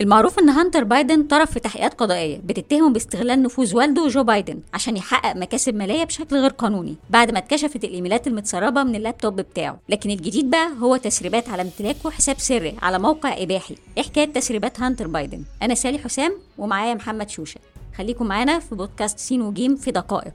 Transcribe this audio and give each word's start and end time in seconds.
المعروف 0.00 0.38
إن 0.38 0.48
هانتر 0.48 0.84
بايدن 0.84 1.22
طرف 1.22 1.50
في 1.50 1.60
تحقيقات 1.60 1.94
قضائية 1.94 2.38
بتتهمه 2.44 2.90
باستغلال 2.90 3.42
نفوذ 3.42 3.76
والده 3.76 4.08
جو 4.08 4.24
بايدن 4.24 4.60
عشان 4.74 4.96
يحقق 4.96 5.36
مكاسب 5.36 5.74
مالية 5.74 6.04
بشكل 6.04 6.36
غير 6.36 6.50
قانوني 6.50 6.96
بعد 7.10 7.30
ما 7.30 7.38
اتكشفت 7.38 7.84
الإيميلات 7.84 8.26
المتسربة 8.26 8.82
من 8.82 8.94
اللابتوب 8.94 9.36
بتاعه. 9.36 9.78
لكن 9.88 10.10
الجديد 10.10 10.50
بقى 10.50 10.70
هو 10.80 10.96
تسريبات 10.96 11.48
على 11.48 11.62
امتلاكه 11.62 12.10
حساب 12.10 12.38
سري 12.38 12.74
على 12.82 12.98
موقع 12.98 13.42
إباحي. 13.42 13.76
إيه 13.96 14.02
حكايه 14.02 14.24
تسريبات 14.24 14.80
هانتر 14.80 15.06
بايدن. 15.06 15.44
أنا 15.62 15.74
سالي 15.74 15.98
حسام 15.98 16.38
ومعايا 16.58 16.94
محمد 16.94 17.30
شوشة. 17.30 17.60
خليكم 17.98 18.26
معانا 18.26 18.58
في 18.58 18.74
بودكاست 18.74 19.18
سين 19.18 19.42
وجيم 19.42 19.76
في 19.76 19.90
دقائق. 19.90 20.32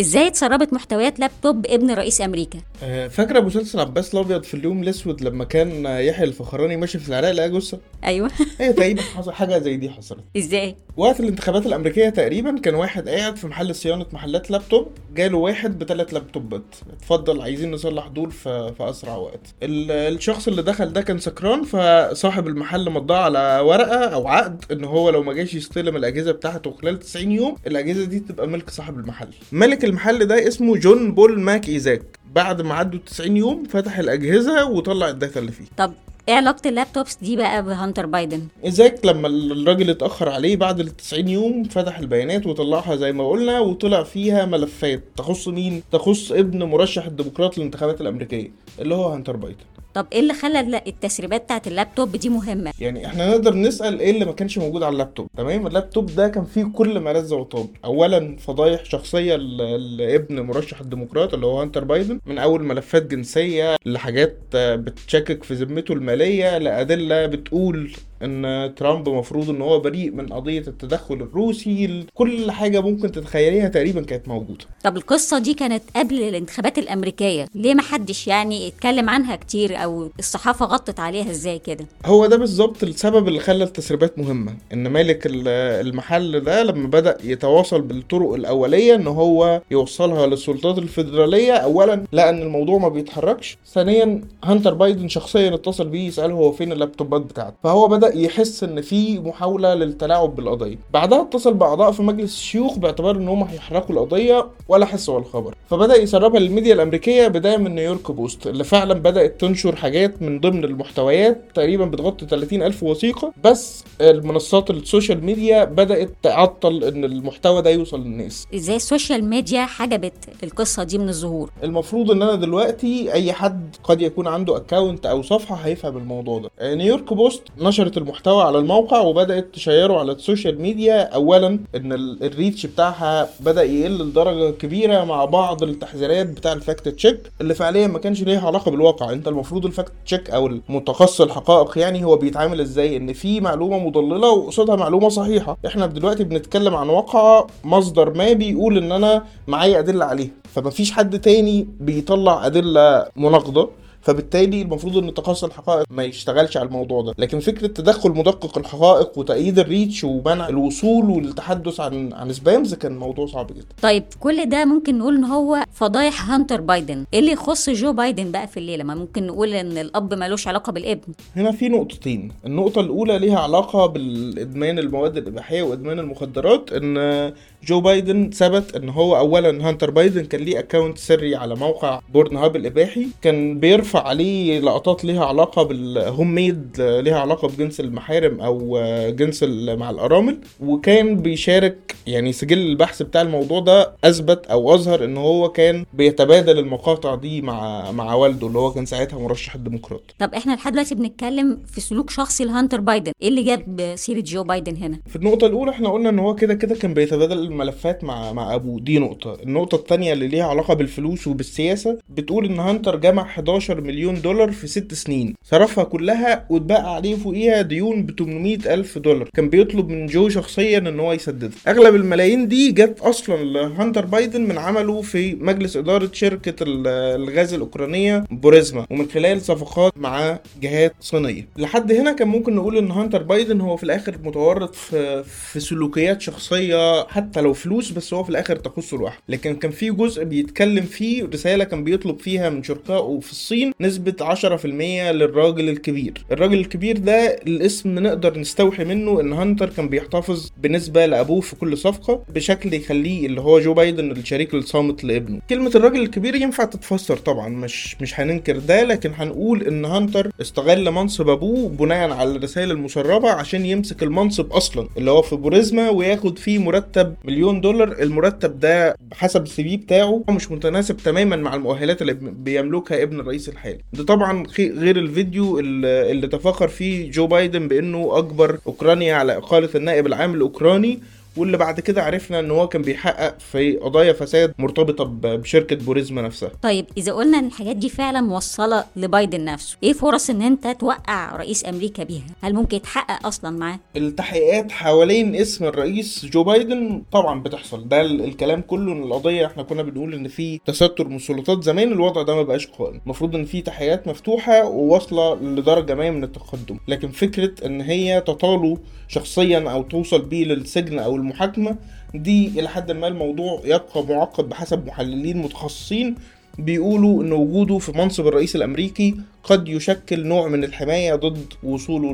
إزاي 0.00 0.26
اتسربت 0.26 0.72
محتويات 0.72 1.20
لابتوب 1.20 1.66
ابن 1.66 1.90
رئيس 1.90 2.20
أمريكا؟ 2.20 2.58
آه، 2.82 3.08
فاكره 3.08 3.40
مسلسل 3.40 3.80
عباس 3.80 4.14
الأبيض 4.14 4.42
في 4.42 4.54
اليوم 4.54 4.82
الأسود 4.82 5.20
لما 5.22 5.44
كان 5.44 5.84
يحيى 5.86 6.24
الفخراني 6.24 6.76
ماشي 6.76 6.98
في 6.98 7.08
العراق 7.08 7.30
لقى 7.32 7.50
جثة؟ 7.50 7.78
أيوه. 8.04 8.30
هي 8.60 8.72
تقريبا 8.72 9.02
حصل 9.02 9.32
حاجة 9.32 9.58
زي 9.58 9.76
دي 9.76 9.90
حصلت. 9.90 10.20
إزاي؟ 10.36 10.76
وقت 10.96 11.20
الانتخابات 11.20 11.66
الأمريكية 11.66 12.08
تقريبا 12.08 12.58
كان 12.60 12.74
واحد 12.74 13.08
قاعد 13.08 13.36
في 13.36 13.46
محل 13.46 13.74
صيانة 13.74 14.06
محلات 14.12 14.50
لابتوب 14.50 14.88
جاله 15.14 15.38
واحد 15.38 15.78
بثلاث 15.78 16.14
لابتوبات. 16.14 16.62
اتفضل 16.92 17.42
عايزين 17.42 17.70
نصلح 17.70 18.06
دول 18.06 18.30
في, 18.30 18.72
في 18.78 18.90
أسرع 18.90 19.16
وقت. 19.16 19.40
ال- 19.62 19.90
الشخص 20.14 20.48
اللي 20.48 20.62
دخل 20.62 20.92
ده 20.92 21.02
كان 21.02 21.18
سكران 21.18 21.62
فصاحب 21.64 22.46
المحل 22.46 22.90
مضاه 22.90 23.18
على 23.18 23.60
ورقة 23.64 24.04
أو 24.04 24.28
عقد 24.28 24.64
إن 24.72 24.84
هو 24.84 25.10
لو 25.10 25.22
ما 25.22 25.32
جاش 25.32 25.54
يستلم 25.54 25.96
الأجهزة 25.96 26.32
بتاعته 26.32 26.70
خلال 26.82 26.98
90 26.98 27.32
يوم 27.32 27.56
الأجهزة 27.66 28.04
دي 28.04 28.20
تبقى 28.20 28.46
ملك 28.48 28.70
صاحب 28.70 28.98
المحل. 28.98 29.28
ملك 29.52 29.84
المحل 29.90 30.24
ده 30.24 30.48
اسمه 30.48 30.76
جون 30.76 31.14
بول 31.14 31.40
ماك 31.40 31.68
إيزاك. 31.68 32.02
بعد 32.34 32.62
ما 32.62 32.74
عدوا 32.74 33.00
90 33.06 33.36
يوم 33.36 33.64
فتح 33.64 33.98
الأجهزة 33.98 34.64
وطلع 34.70 35.08
ال 35.08 35.14
data 35.14 35.40
اللي 35.40 35.52
فيه. 35.52 35.64
طب 35.76 35.92
إيه 36.28 36.34
علاقة 36.34 36.68
ال 36.68 36.74
laptops 36.74 37.16
دي 37.22 37.36
بقى 37.36 37.64
بهانتر 37.64 38.06
بايدن؟ 38.06 38.42
إيزاك 38.66 39.06
لما 39.06 39.28
الراجل 39.28 39.90
اتأخر 39.90 40.28
عليه 40.28 40.56
بعد 40.56 40.80
ال 40.80 40.96
90 40.96 41.28
يوم 41.28 41.64
فتح 41.64 41.98
البيانات 41.98 42.46
وطلعها 42.46 42.96
زي 42.96 43.12
ما 43.12 43.28
قلنا 43.28 43.60
وطلع 43.60 44.02
فيها 44.02 44.44
ملفات 44.46 45.04
تخص 45.16 45.48
مين؟ 45.48 45.82
تخص 45.92 46.32
ابن 46.32 46.62
مرشح 46.62 47.06
الديمقراط 47.06 47.58
للانتخابات 47.58 48.00
الأمريكية 48.00 48.50
اللي 48.80 48.94
هو 48.94 49.08
هانتر 49.08 49.36
بايدن. 49.36 49.58
طب 49.94 50.06
إيه 50.12 50.20
اللي 50.20 50.34
خلى 50.34 50.82
التسريبات 50.86 51.42
بتاعت 51.44 51.66
اللابتوب 51.66 52.16
دي 52.16 52.28
مهمة؟ 52.28 52.72
يعني 52.80 53.06
إحنا 53.06 53.30
نقدر 53.30 53.54
نسأل 53.54 54.00
إيه 54.00 54.10
اللي 54.10 54.24
ما 54.24 54.32
كانش 54.32 54.58
موجود 54.58 54.82
على 54.82 54.92
اللابتوب؟ 54.92 55.28
تمام؟ 55.36 55.66
اللابتوب 55.66 56.06
ده 56.06 56.28
كان 56.28 56.44
فيه 56.44 56.64
كل 56.64 56.98
ما 56.98 57.12
لذ 57.12 57.34
وطاب. 57.34 57.66
اولا 57.84 58.36
فضايح 58.36 58.84
شخصية 58.84 59.36
ل- 59.36 59.96
لابن 59.96 60.40
مرشح 60.40 60.80
الديمقراط 60.80 61.34
اللي 61.34 61.46
هو 61.46 61.60
هانتر 61.60 61.84
بايدن 61.84 62.20
من 62.26 62.38
أول 62.38 62.62
ملفات 62.64 63.02
جنسية 63.06 63.76
لحاجات 63.86 64.38
بتشكك 64.56 65.42
في 65.44 65.54
ذمته 65.54 65.92
المالية 65.92 66.58
لأدلة 66.58 67.26
بتقول 67.26 67.92
إن 68.22 68.72
ترامب 68.76 69.08
مفروض 69.08 69.50
إن 69.50 69.62
هو 69.62 69.78
بريء 69.80 70.10
من 70.10 70.26
قضية 70.32 70.58
التدخل 70.58 71.14
الروسي 71.14 72.04
كل 72.14 72.50
حاجة 72.50 72.80
ممكن 72.80 73.12
تتخيليها 73.12 73.68
تقريبا 73.68 74.02
كانت 74.02 74.28
موجودة. 74.28 74.64
طب 74.84 74.96
القصة 74.96 75.38
دي 75.38 75.54
كانت 75.54 75.82
قبل 75.96 76.22
الانتخابات 76.22 76.78
الأمريكية 76.78 77.46
ليه 77.54 77.74
ما 77.74 77.82
حدش 77.82 78.26
يعني 78.28 78.68
اتكلم 78.68 79.10
عنها 79.10 79.36
كتير 79.36 79.76
أو 79.84 80.10
الصحافة 80.18 80.66
غطت 80.66 81.00
عليها 81.00 81.30
إزاي 81.30 81.58
كده؟ 81.58 81.86
هو 82.06 82.26
ده 82.26 82.36
بالظبط 82.36 82.82
السبب 82.82 83.28
اللي 83.28 83.40
خلى 83.40 83.64
التسريبات 83.64 84.18
مهمة 84.18 84.54
إن 84.72 84.88
مالك 84.88 85.26
ال- 85.26 85.48
المحل 85.86 86.40
ده 86.40 86.62
لما 86.62 86.88
بدأ 86.88 87.16
يتواصل 87.24 87.80
بالطرق 87.82 88.34
الأولية 88.34 88.94
إن 88.94 89.06
هو 89.06 89.62
يوصلها 89.70 90.26
للسلطات 90.26 90.78
الفيدرالية 90.78 91.52
اولا 91.52 92.04
لقى 92.12 92.30
ان 92.30 92.42
الموضوع 92.42 92.78
ما 92.78 92.88
بيتحركش 92.88 93.58
ثانيا 93.72 94.20
هانتر 94.44 94.74
بايدن 94.74 95.08
شخصيا 95.08 95.54
اتصل 95.54 95.88
بيه 95.88 96.06
يسأله 96.08 96.34
هو 96.34 96.52
فين 96.52 96.72
اللابتوبات 96.72 97.20
بتاعته. 97.20 97.54
فهو 97.62 97.88
بدأ 98.10 98.18
يحس 98.20 98.64
إن 98.64 98.80
في 98.80 99.18
محاولة 99.18 99.74
للتلاعب 99.74 100.36
بالقضية. 100.36 100.76
بعدها 100.92 101.22
اتصل 101.22 101.54
بأعضاء 101.54 101.92
في 101.92 102.02
مجلس 102.02 102.34
الشيوخ 102.38 102.78
باعتبار 102.78 103.16
إن 103.16 103.28
هم 103.28 103.42
هيحركوا 103.42 103.94
القضية 103.94 104.46
ولا 104.68 104.86
حس 104.86 105.08
ولا 105.08 105.24
خبر 105.24 105.54
فبدأ 105.70 105.96
يسربها 105.96 106.40
للميديا 106.40 106.74
الأمريكية 106.74 107.28
بداية 107.28 107.56
من 107.56 107.74
نيويورك 107.74 108.10
بوست 108.10 108.46
اللي 108.46 108.64
فعلا 108.64 108.94
بدأت 108.94 109.40
تنشر 109.40 109.76
حاجات 109.76 110.22
من 110.22 110.40
ضمن 110.40 110.64
المحتويات 110.64 111.40
تقريبا 111.54 111.84
بتغطي 111.84 112.26
30 112.26 112.62
ألف 112.62 112.82
وثيقة 112.82 113.32
بس 113.44 113.84
المنصات 114.00 114.70
ال 114.70 114.78
social 114.78 115.24
media 115.24 115.64
بدأت 115.64 116.10
تعطل 116.22 116.84
إن 116.84 117.04
المحتوى 117.04 117.62
ده 117.62 117.70
يوصل 117.70 118.00
للناس. 118.00 118.46
إزاي 118.54 118.76
ال 118.76 118.83
social 118.83 119.24
media 119.24 119.64
حجبت 119.66 120.12
القصة 120.42 120.82
دي 120.82 120.98
من 120.98 121.08
الظهور؟ 121.08 121.50
المفروض 121.62 122.10
إن 122.10 122.22
أنا 122.22 122.34
دلوقتي 122.34 123.12
أي 123.12 123.32
حد 123.32 123.76
قد 123.84 124.02
يكون 124.02 124.26
عنده 124.26 124.56
account 124.56 125.06
أو 125.06 125.22
صفحة 125.22 125.54
هيفهم 125.54 125.96
الموضوع 125.96 126.38
ده. 126.38 126.50
نيويورك 126.74 127.12
بوست 127.12 127.42
نشرت 127.58 127.96
المحتوى 128.00 128.42
على 128.42 128.58
الموقع 128.58 129.00
وبدأت 129.00 129.46
تشيره 129.54 129.98
على 129.98 130.12
ال 130.12 130.19
social 130.19 130.60
media. 130.62 131.02
اولا 131.02 131.46
إن 131.74 131.92
ال- 131.92 132.24
ال 132.24 132.31
reach 132.31 132.66
بتاعها 132.66 133.28
بدأ 133.40 133.62
يقل 133.62 133.98
لدرجة 133.98 134.50
كبيرة 134.50 135.04
مع 135.04 135.24
بعض 135.24 135.62
التحذيرات 135.62 136.26
بتاع 136.26 136.52
ال 136.52 136.59
fact 136.59 136.88
check 136.88 137.32
اللي 137.40 137.54
فعليا 137.54 137.86
ما 137.86 137.98
كانش 137.98 138.22
ليها 138.22 138.46
علاقة 138.46 138.70
بالواقع. 138.70 139.12
أنت 139.12 139.28
المفروض 139.28 139.66
ال 139.66 139.71
fact 139.71 139.92
check 140.06 140.30
أو 140.30 140.46
المتخصص 140.46 141.20
الحقائق 141.20 141.78
يعني 141.78 142.04
هو 142.04 142.16
بيتعامل 142.16 142.60
إزاي؟ 142.60 142.96
إن 142.96 143.12
في 143.12 143.40
معلومة 143.40 143.78
مضللة 143.78 144.30
وقصادها 144.30 144.76
معلومة 144.76 145.08
صحيحة. 145.08 145.56
إحنا 145.66 145.86
دلوقتي 145.86 146.24
بنتكلم 146.24 146.74
عن 146.74 146.88
واقعه 146.88 147.46
مصدر 147.64 148.14
ما 148.14 148.32
بيقول 148.32 148.78
إن 148.78 148.92
أنا 148.92 149.24
معايا 149.46 149.78
أدلة 149.78 150.04
عليها. 150.04 150.30
فمفيش 150.54 150.92
حد 150.92 151.20
تاني 151.20 151.68
بيطلع 151.80 152.46
أدلة 152.46 153.06
مناقضة. 153.16 153.70
فبالتالي 154.02 154.62
المفروض 154.62 154.96
إن 154.96 155.14
تخصص 155.14 155.44
الحقائق 155.44 155.84
ما 155.90 156.04
يشتغلش 156.04 156.56
على 156.56 156.66
الموضوع 156.66 157.02
ده. 157.02 157.14
لكن 157.18 157.40
فكرة 157.40 157.66
تدخل 157.66 158.10
مدقق 158.10 158.58
الحقائق 158.58 159.18
وتقييد 159.18 159.58
ال 159.58 159.66
reach 159.66 160.04
ومنع 160.04 160.48
الوصول 160.48 161.10
والتحدث 161.10 161.80
عن 161.80 162.12
عن 162.12 162.32
spams 162.32 162.74
كان 162.74 162.96
موضوع 162.96 163.26
صعب 163.26 163.46
جدا. 163.46 163.66
طيب 163.82 164.04
كل 164.20 164.48
ده 164.48 164.64
ممكن 164.64 164.98
نقول 164.98 165.14
إن 165.16 165.24
هو 165.24 165.64
فضايح 165.72 166.30
هانتر 166.30 166.60
بايدن. 166.60 167.04
إيه 167.14 167.18
اللي 167.20 167.32
يخص 167.32 167.70
جو 167.70 167.92
بايدن 167.92 168.30
بقى 168.30 168.46
في 168.48 168.56
الليلة؟ 168.56 168.84
ما 168.84 168.94
ممكن 168.94 169.26
نقول 169.26 169.54
إن 169.54 169.78
الأب 169.78 170.14
ملوش 170.14 170.48
علاقة 170.48 170.72
بالابن. 170.72 171.12
هنا 171.36 171.52
في 171.52 171.68
نقطتين. 171.68 172.32
النقطة 172.46 172.80
الأولى 172.80 173.18
ليها 173.18 173.38
علاقة 173.38 173.86
بالإدمان 173.86 174.78
المواد 174.78 175.16
الإباحية 175.16 175.62
وإدمان 175.62 175.98
المخدرات 175.98 176.72
إن 176.72 177.32
جو 177.64 177.80
بايدن 177.80 178.30
ثبت 178.34 178.76
إن 178.76 178.88
هو 178.88 179.16
أولا 179.16 179.68
هانتر 179.68 179.90
بايدن 179.90 180.24
كان 180.24 180.40
ليه 180.40 180.58
account 180.58 180.98
سري 180.98 181.36
على 181.36 181.54
موقع 181.54 182.00
بورن 182.12 182.36
هاب 182.36 182.56
الإباحي. 182.56 183.06
كان 183.22 183.58
بيرفع 183.60 183.89
عليه 183.98 184.60
لقطات 184.60 185.04
ليها 185.04 185.24
علاقة 185.24 185.62
بال 185.62 185.86
home 185.86 186.34
made 186.34 186.80
ليها 186.80 187.18
علاقة 187.18 187.48
بجنس 187.48 187.80
المحارم 187.80 188.40
أو 188.40 188.78
جنس 189.10 189.42
ال- 189.42 189.78
مع 189.78 189.90
الأرامل 189.90 190.38
وكان 190.60 191.16
بيشارك 191.16 191.96
يعني 192.06 192.32
سجل 192.32 192.58
البحث 192.58 193.02
بتاع 193.02 193.22
الموضوع 193.22 193.60
ده 193.60 193.92
أثبت 194.04 194.46
أو 194.46 194.74
أظهر 194.74 195.04
إن 195.04 195.16
هو 195.16 195.48
كان 195.48 195.84
بيتبادل 195.94 196.58
المقاطع 196.58 197.14
دي 197.14 197.42
مع 197.42 197.90
مع 197.92 198.14
والده 198.14 198.46
اللي 198.46 198.58
هو 198.58 198.72
كان 198.72 198.86
ساعتها 198.86 199.18
مرشح 199.18 199.54
الديمقراط. 199.54 200.02
طب 200.18 200.34
إحنا 200.34 200.52
لحد 200.54 200.72
دلوقتي 200.72 200.94
بنتكلم 200.94 201.58
في 201.66 201.80
سلوك 201.80 202.10
شخصي 202.10 202.44
لهانتر 202.44 202.80
بايدن. 202.80 203.12
إيه 203.22 203.28
اللي 203.28 203.42
جاب 203.42 203.92
سيرة 203.94 204.20
جو 204.20 204.42
بايدن 204.44 204.76
هنا؟ 204.76 204.98
في 205.06 205.16
النقطة 205.16 205.46
الأولى 205.46 205.70
إحنا 205.70 205.88
قلنا 205.88 206.08
إن 206.08 206.18
هو 206.18 206.34
كده 206.34 206.54
كده 206.54 206.74
كان 206.74 206.94
بيتبادل 206.94 207.38
الملفات 207.38 208.04
مع 208.04 208.32
مع 208.32 208.54
أبوه. 208.54 208.80
دي 208.80 208.98
نقطة، 208.98 209.36
النقطة 209.42 209.74
التانية 209.76 210.12
اللي 210.12 210.28
ليها 210.28 210.44
علاقة 210.44 210.74
بالفلوس 210.74 211.26
وبالسياسة 211.26 211.98
بتقول 212.08 212.44
إن 212.46 212.60
هانتر 212.60 212.96
جمع 212.96 213.22
11 213.22 213.79
مليون 213.80 214.20
دولار 214.22 214.52
في 214.52 214.66
ست 214.66 214.94
سنين، 214.94 215.34
صرفها 215.44 215.84
كلها 215.84 216.46
واتبقى 216.50 216.94
عليه 216.94 217.14
فوقيها 217.16 217.62
ديون 217.62 218.02
ب 218.06 218.18
800 218.18 218.74
ألف 218.74 218.98
دولار، 218.98 219.28
كان 219.34 219.48
بيطلب 219.48 219.88
من 219.88 220.06
جو 220.06 220.28
شخصيا 220.28 220.78
إن 220.78 221.00
هو 221.00 221.12
يسددها، 221.12 221.58
أغلب 221.68 221.94
الملايين 221.94 222.48
دي 222.48 222.72
جت 222.72 223.00
أصلا 223.00 223.44
لهانتر 223.44 224.04
بايدن 224.06 224.40
من 224.40 224.58
عمله 224.58 225.02
في 225.02 225.34
مجلس 225.34 225.76
إدارة 225.76 226.10
شركة 226.12 226.62
ال- 226.62 226.86
الغاز 227.20 227.54
الأوكرانية 227.54 228.24
بوريزما 228.30 228.86
ومن 228.90 229.08
خلال 229.08 229.40
صفقات 229.40 229.92
مع 229.96 230.38
جهات 230.62 230.94
صينية، 231.00 231.48
لحد 231.56 231.92
هنا 231.92 232.12
كان 232.12 232.28
ممكن 232.28 232.54
نقول 232.54 232.78
إن 232.78 232.90
هانتر 232.90 233.22
بايدن 233.22 233.60
هو 233.60 233.76
في 233.76 233.84
الآخر 233.84 234.16
متورط 234.24 234.74
في 234.74 235.22
في 235.24 235.60
سلوكيات 235.60 236.20
شخصية 236.20 237.06
حتى 237.06 237.40
لو 237.40 237.52
فلوس 237.52 237.90
بس 237.90 238.14
هو 238.14 238.24
في 238.24 238.30
الآخر 238.30 238.56
تخصه 238.56 238.96
لوحده. 238.96 239.22
لكن 239.28 239.54
كان 239.56 239.70
في 239.70 239.90
جزء 239.90 240.24
بيتكلم 240.24 240.84
فيه 240.84 241.24
رسالة 241.24 241.64
كان 241.64 241.84
بيطلب 241.84 242.18
فيها 242.20 242.50
من 242.50 242.62
شركائه 242.62 243.18
في 243.22 243.30
الصين 243.32 243.69
نسبة 243.80 244.14
10% 244.20 244.64
للراجل 245.12 245.68
الكبير. 245.68 246.24
الراجل 246.32 246.58
الكبير 246.60 246.98
ده 246.98 247.26
الاسم 247.46 247.98
نقدر 247.98 248.38
نستوحي 248.38 248.84
منه 248.84 249.20
إن 249.20 249.32
هانتر 249.32 249.68
كان 249.70 249.88
بيحتفظ 249.88 250.50
بنسبة 250.62 251.06
لأبوه 251.06 251.40
في 251.40 251.56
كل 251.56 251.76
صفقة 251.78 252.22
بشكل 252.34 252.74
يخليه 252.74 253.26
اللي 253.26 253.40
هو 253.40 253.60
جو 253.60 253.74
بايدن 253.74 254.10
الشريك 254.10 254.54
الصامت 254.54 255.04
لابنه. 255.04 255.40
كلمة 255.50 255.70
الراجل 255.74 256.00
الكبير 256.02 256.34
ينفع 256.34 256.64
تتفسر 256.64 257.16
طبعا 257.16 257.48
مش 257.48 257.96
مش 258.02 258.20
هننكر 258.20 258.58
ده 258.58 258.84
لكن 258.84 259.10
هنقول 259.16 259.62
إن 259.62 259.84
هانتر 259.84 260.30
استغل 260.40 260.90
منصب 260.90 261.28
أبوه 261.28 261.68
بناء 261.68 262.10
على 262.10 262.36
الرسائل 262.36 262.70
المسربه 262.70 263.30
عشان 263.30 263.66
يمسك 263.66 264.02
المنصب 264.02 264.52
أصلا 264.52 264.88
اللي 264.96 265.10
هو 265.10 265.22
في 265.22 265.36
بوريزما 265.36 265.90
وياخد 265.90 266.38
فيه 266.38 266.58
مرتب 266.58 267.14
مليون 267.24 267.60
دولار. 267.60 267.96
المرتب 268.02 268.60
ده 268.60 268.96
حسب 269.12 269.42
ال 269.42 269.62
CV 269.62 269.76
بتاعه 269.76 270.22
مش 270.28 270.50
متناسب 270.50 270.96
تماما 270.96 271.36
مع 271.36 271.54
المؤهلات 271.54 272.02
اللي 272.02 272.12
بيملكها 272.22 273.02
ابن 273.02 273.20
الرئيس 273.20 273.48
الحالي 273.48 273.59
الحالي 273.60 273.78
ده 273.92 274.04
طبعا 274.04 274.46
غير 274.58 274.96
الفيديو 274.96 275.58
اللي, 275.58 276.26
تفاخر 276.26 276.68
فيه 276.68 277.10
جو 277.10 277.26
بايدن 277.26 277.68
بأنه 277.68 278.18
اجبر 278.18 278.58
أوكرانيا 278.66 279.14
على 279.14 279.36
إقالة 279.36 279.68
النائب 279.74 280.06
العام 280.06 280.34
الأوكراني 280.34 280.98
واللي 281.40 281.56
بعد 281.56 281.80
كده 281.80 282.02
عرفنا 282.02 282.40
إن 282.40 282.50
هو 282.50 282.68
كان 282.68 282.82
بيحقق 282.82 283.38
في 283.38 283.76
قضايا 283.76 284.12
فساد 284.12 284.52
مرتبطة 284.58 285.04
بشركة 285.04 285.76
بوريزما 285.76 286.22
نفسها. 286.22 286.50
طيب 286.62 286.86
إذا 286.96 287.12
قلنا 287.12 287.38
إن 287.38 287.46
الحاجات 287.46 287.76
دي 287.76 287.88
فعلا 287.88 288.20
موصلة 288.20 288.84
لبايدن 288.96 289.44
نفسه 289.44 289.76
إيه 289.82 289.92
فرص 289.92 290.30
إن 290.30 290.42
أنت 290.42 290.66
توقع 290.66 291.36
رئيس 291.36 291.66
أمريكا 291.66 292.04
بيها؟ 292.04 292.24
هل 292.42 292.54
ممكن 292.54 292.76
يتحقق 292.76 293.26
أصلا 293.26 293.50
معاه؟ 293.50 293.78
التحقيقات 293.96 294.72
حوالين 294.72 295.34
اسم 295.34 295.64
الرئيس 295.64 296.26
جو 296.26 296.44
بايدن 296.44 297.02
طبعا 297.12 297.42
بتحصل. 297.42 297.88
ده 297.88 298.00
الكلام 298.00 298.60
كله 298.60 298.92
إن 298.92 299.02
القضية 299.02 299.46
إحنا 299.46 299.62
كنا 299.62 299.82
بنقول 299.82 300.14
إن 300.14 300.28
في 300.28 300.60
تستر 300.66 301.08
من 301.08 301.16
السلطات 301.16 301.64
زمان 301.64 301.92
الوضع 301.92 302.22
ده 302.22 302.34
ما 302.34 302.42
بقاش 302.42 302.66
قائم 302.66 303.00
المفروض 303.04 303.34
إن 303.34 303.44
في 303.44 303.62
تحقيقات 303.62 304.08
مفتوحة 304.08 304.64
وواصلة 304.64 305.34
لدرجة 305.34 305.94
ما 305.94 306.10
من 306.10 306.24
التقدم. 306.24 306.76
لكن 306.88 307.08
فكرة 307.08 307.66
إن 307.66 307.80
هي 307.80 308.20
تطاله 308.20 308.78
شخصيا 309.08 309.70
أو 309.70 309.82
توصل 309.82 310.22
بيه 310.22 310.44
للسجن 310.44 310.98
أو 310.98 311.16
المحاكمة 311.30 311.76
دي 312.14 312.48
إلى 312.60 312.68
حد 312.68 312.90
ما 312.90 313.06
الموضوع 313.08 313.60
يبقى 313.64 314.04
معقد 314.08 314.48
بحسب 314.48 314.86
محللين 314.86 315.36
متخصصين 315.38 316.14
بيقولوا 316.58 317.22
إن 317.22 317.32
وجوده 317.32 317.78
في 317.78 317.92
منصب 317.92 318.26
الرئيس 318.26 318.56
الأمريكي 318.56 319.16
قد 319.44 319.68
يشكل 319.68 320.26
نوع 320.26 320.48
من 320.48 320.64
الحماية 320.64 321.14
ضد 321.14 321.52
وصوله 321.62 322.12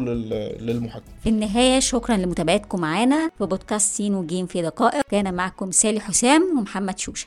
للمحاكمة. 0.60 1.08
في 1.22 1.28
النهاية 1.28 1.80
شكرا 1.80 2.16
لمتابعتكم 2.16 2.80
معانا 2.80 3.30
في 3.38 3.46
بودكاست 3.46 3.96
سين 3.96 4.14
وجيم 4.14 4.46
في 4.46 4.62
دقائق 4.62 5.02
كان 5.10 5.34
معكم 5.34 5.70
سالي 5.70 6.00
حسام 6.00 6.58
ومحمد 6.58 6.98
شوشة. 6.98 7.26